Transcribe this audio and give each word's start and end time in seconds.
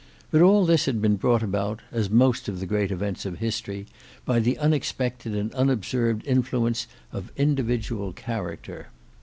But 0.31 0.41
all 0.41 0.65
this 0.65 0.85
had 0.85 0.99
been 0.99 1.15
brought 1.15 1.43
about, 1.43 1.81
as 1.91 2.09
most 2.09 2.47
of 2.49 2.59
the 2.59 2.65
great 2.65 2.89
events 2.89 3.23
of 3.23 3.37
history, 3.37 3.85
by 4.25 4.39
the 4.39 4.57
unexpected 4.57 5.35
and 5.35 5.53
unobserved 5.53 6.25
influence 6.25 6.87
of 7.13 7.31
individual 7.37 8.11
character. 8.11 8.87